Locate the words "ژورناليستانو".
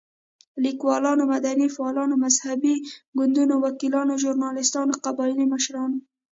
4.23-4.99